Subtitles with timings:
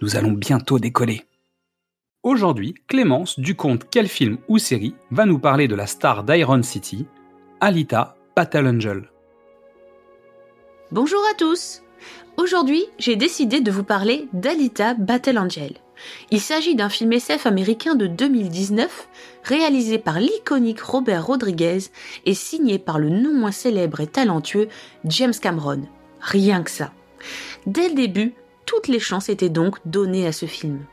[0.00, 1.24] nous allons bientôt décoller.
[2.22, 6.62] Aujourd'hui, Clémence, du compte Quel film ou série, va nous parler de la star d'Iron
[6.62, 7.06] City,
[7.60, 9.10] Alita Battle Angel.
[10.90, 11.82] Bonjour à tous
[12.36, 15.72] Aujourd'hui, j'ai décidé de vous parler d'Alita Battle Angel.
[16.30, 19.08] Il s'agit d'un film SF américain de 2019,
[19.42, 21.78] réalisé par l'iconique Robert Rodriguez
[22.24, 24.68] et signé par le non moins célèbre et talentueux
[25.04, 25.82] James Cameron.
[26.20, 26.92] Rien que ça.
[27.66, 28.34] Dès le début,
[28.68, 30.84] toutes les chances étaient donc données à ce film.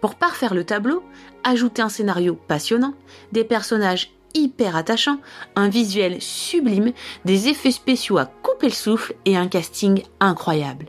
[0.00, 1.02] Pour parfaire le tableau,
[1.44, 2.94] ajouter un scénario passionnant,
[3.32, 5.18] des personnages hyper attachants,
[5.54, 6.92] un visuel sublime,
[7.26, 10.86] des effets spéciaux à couper le souffle et un casting incroyable.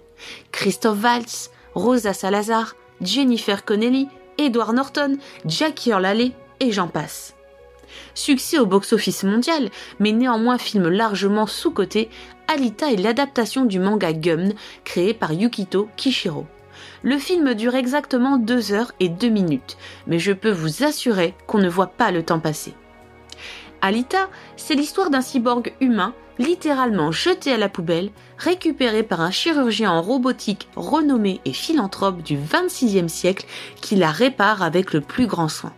[0.54, 4.08] Christophe Waltz, Rosa Salazar, Jennifer Connelly,
[4.38, 7.36] Edward Norton, Jackie Earle et j'en passe.
[8.16, 12.10] Succès au box-office mondial, mais néanmoins film largement sous-coté,
[12.48, 16.46] Alita est l'adaptation du manga Gumn créé par Yukito Kishiro.
[17.02, 19.78] Le film dure exactement 2 heures et 2 minutes,
[20.08, 22.74] mais je peux vous assurer qu'on ne voit pas le temps passer.
[23.82, 29.92] Alita, c'est l'histoire d'un cyborg humain littéralement jeté à la poubelle, récupéré par un chirurgien
[29.92, 33.46] en robotique renommé et philanthrope du 26e siècle
[33.82, 35.74] qui la répare avec le plus grand soin.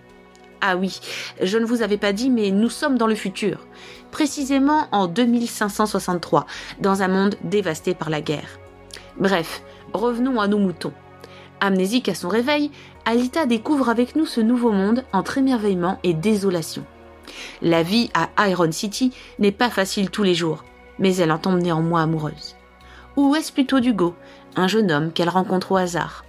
[0.61, 0.99] Ah oui,
[1.41, 3.67] je ne vous avais pas dit, mais nous sommes dans le futur.
[4.11, 6.45] Précisément en 2563,
[6.79, 8.59] dans un monde dévasté par la guerre.
[9.17, 9.61] Bref,
[9.93, 10.93] revenons à nos moutons.
[11.61, 12.71] Amnésique à son réveil,
[13.05, 16.85] Alita découvre avec nous ce nouveau monde entre émerveillement et désolation.
[17.61, 20.63] La vie à Iron City n'est pas facile tous les jours,
[20.99, 22.55] mais elle en tombe néanmoins amoureuse.
[23.17, 24.15] Ou est-ce plutôt Dugo,
[24.55, 26.25] un jeune homme qu'elle rencontre au hasard?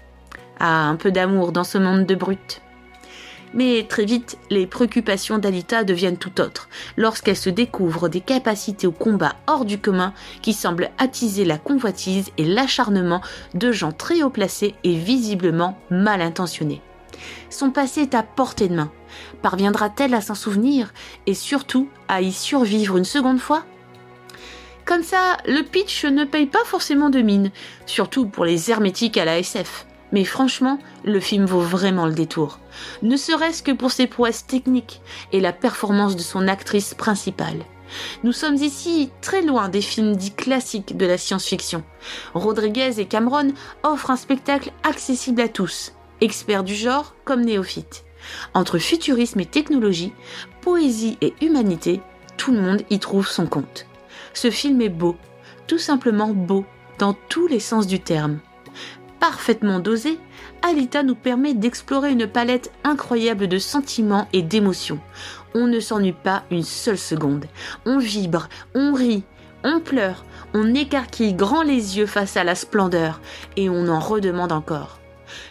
[0.59, 2.63] Ah, un peu d'amour dans ce monde de brutes.
[3.55, 8.93] Mais très vite, les préoccupations d'Alita deviennent tout autres lorsqu'elle se découvre des capacités au
[8.93, 10.13] combat hors du commun
[10.43, 13.23] qui semblent attiser la convoitise et l'acharnement
[13.55, 16.83] de gens très haut placés et visiblement mal intentionnés.
[17.49, 18.93] Son passé est à portée de main.
[19.43, 20.93] Parviendra-t-elle à s'en souvenir
[21.27, 23.65] et surtout à y survivre une seconde fois?
[24.85, 27.51] Comme ça, le pitch ne paye pas forcément de mine,
[27.87, 29.87] surtout pour les hermétiques à la SF.
[30.17, 32.59] Mais franchement, le film vaut vraiment le détour.
[33.03, 37.67] Ne serait-ce que pour ses prouesses techniques et la performance de son actrice principale.
[38.25, 41.85] Nous sommes ici très loin des films dits classiques de la science-fiction.
[42.33, 48.07] Rodriguez et Cameron offrent un spectacle accessible à tous, experts du genre comme néophytes.
[48.55, 50.15] Entre futurisme et technologie,
[50.63, 52.01] poésie et humanité,
[52.39, 53.85] tout le monde y trouve son compte.
[54.33, 55.15] Ce film est beau,
[55.67, 56.65] tout simplement beau,
[56.99, 58.41] dans tous les sens du terme
[59.21, 60.19] parfaitement dosé,
[60.63, 65.01] Alita nous permet d'explorer une palette incroyable de sentiments et d'émotions.
[65.55, 67.47] On ne s'ennuie pas une seule seconde.
[67.87, 69.25] On vibre, on rit,
[69.65, 70.25] on pleure,
[70.55, 73.21] on écarquille grand les yeux face à la splendeur,
[73.57, 74.99] et on en redemande encore.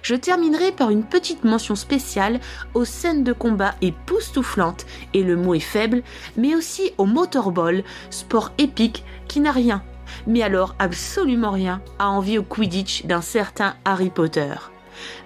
[0.01, 2.39] Je terminerai par une petite mention spéciale
[2.73, 6.01] aux scènes de combat époustouflantes, et le mot est faible,
[6.37, 9.83] mais aussi au motorball, sport épique qui n'a rien
[10.27, 14.53] mais alors absolument rien à envie au Quidditch d'un certain Harry Potter.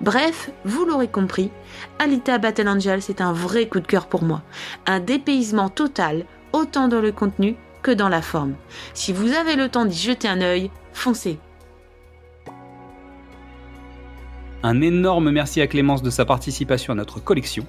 [0.02, 1.52] Bref, vous l'aurez compris,
[2.00, 4.42] Alita Battle Angel c'est un vrai coup de cœur pour moi.
[4.86, 8.56] Un dépaysement total, autant dans le contenu que dans la forme.
[8.94, 11.40] Si vous avez le temps d'y jeter un œil, foncez.
[14.64, 17.66] Un énorme merci à Clémence de sa participation à notre collection.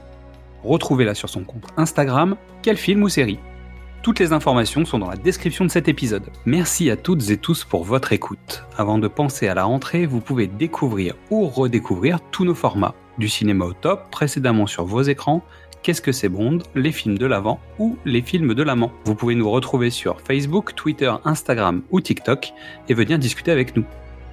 [0.65, 3.39] Retrouvez-la sur son compte Instagram, quel film ou série?
[4.03, 6.31] Toutes les informations sont dans la description de cet épisode.
[6.47, 8.65] Merci à toutes et tous pour votre écoute.
[8.79, 12.95] Avant de penser à la rentrée, vous pouvez découvrir ou redécouvrir tous nos formats.
[13.19, 15.45] Du cinéma au top, précédemment sur vos écrans,
[15.83, 18.93] Qu'est-ce que c'est Bond, les films de l'avant ou les films de l'amant.
[19.07, 22.53] Vous pouvez nous retrouver sur Facebook, Twitter, Instagram ou TikTok
[22.91, 23.85] et venir discuter avec nous.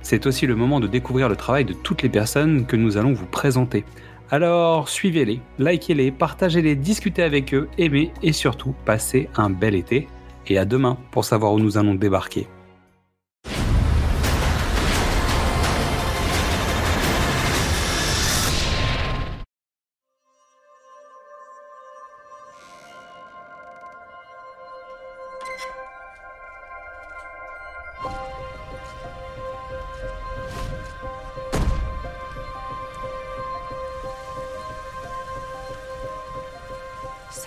[0.02, 3.14] C'est aussi le moment de découvrir le travail de toutes les personnes que nous allons
[3.14, 3.86] vous présenter.
[4.30, 10.08] Alors suivez-les, likez-les, partagez-les, discutez avec eux, aimez et surtout passez un bel été.
[10.48, 12.48] Et à demain pour savoir où nous allons débarquer.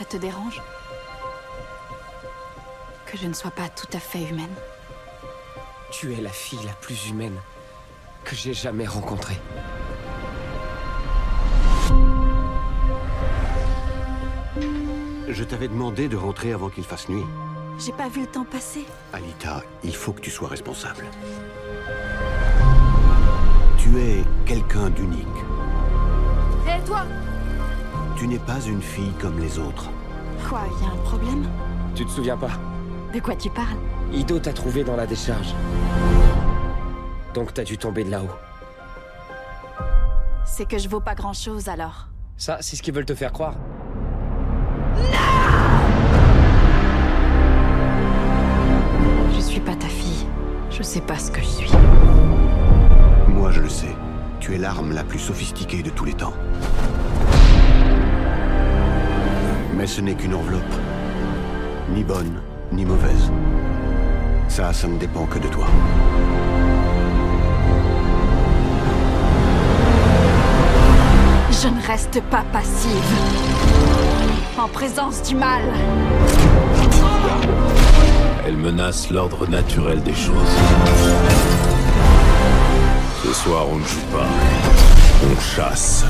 [0.01, 0.63] Ça te dérange
[3.05, 4.55] Que je ne sois pas tout à fait humaine
[5.91, 7.37] Tu es la fille la plus humaine
[8.25, 9.37] que j'ai jamais rencontrée.
[15.29, 17.27] Je t'avais demandé de rentrer avant qu'il fasse nuit.
[17.79, 18.87] J'ai pas vu le temps passer.
[19.13, 21.05] Alita, il faut que tu sois responsable.
[23.77, 25.27] Tu es quelqu'un d'unique.
[26.67, 27.05] Hé, toi
[28.17, 29.91] Tu n'es pas une fille comme les autres.
[30.49, 31.49] Quoi, y a un problème?
[31.95, 32.51] Tu te souviens pas?
[33.15, 33.79] De quoi tu parles?
[34.13, 35.55] Ido t'a trouvé dans la décharge.
[37.35, 38.31] Donc t'as dû tomber de là-haut.
[40.45, 42.09] C'est que je vaux pas grand-chose alors.
[42.37, 43.55] Ça, c'est ce qu'ils veulent te faire croire.
[49.35, 50.27] Je suis pas ta fille.
[50.71, 51.71] Je sais pas ce que je suis.
[53.29, 53.95] Moi, je le sais.
[54.41, 56.35] Tu es l'arme la plus sophistiquée de tous les temps.
[59.81, 60.75] Mais ce n'est qu'une enveloppe.
[61.95, 62.39] Ni bonne,
[62.71, 63.33] ni mauvaise.
[64.47, 65.65] Ça, ça ne dépend que de toi.
[71.51, 73.15] Je ne reste pas passive.
[74.59, 75.63] En présence du mal.
[78.47, 80.57] Elle menace l'ordre naturel des choses.
[83.25, 84.29] Ce soir, on ne joue pas.
[85.25, 86.05] On chasse.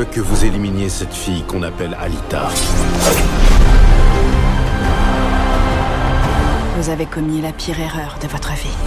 [0.00, 2.48] Je veux que vous éliminiez cette fille qu'on appelle Alita.
[6.78, 8.78] Vous avez commis la pire erreur de votre vie.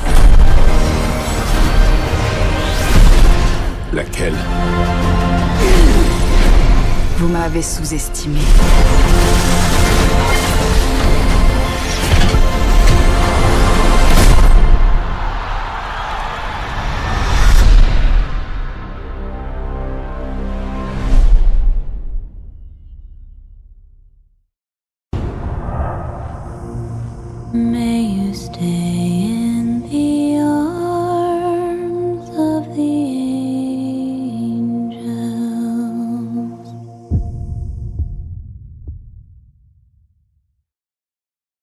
[3.93, 4.33] Laquelle?
[7.19, 8.39] Vous m'avez sous-estimé.
[27.55, 29.42] May you stay in